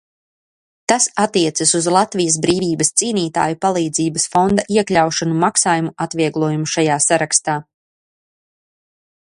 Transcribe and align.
Tas 0.91 1.07
attiecas 1.23 1.73
uz 1.79 1.89
Latvijas 1.95 2.37
brīvības 2.45 2.91
cīnītāju 3.01 3.59
palīdzības 3.67 4.27
fonda 4.37 4.65
iekļaušanu 4.77 5.37
maksājumu 5.45 5.95
atvieglojumu 6.07 6.71
šajā 6.75 6.97
sarakstā. 7.09 7.59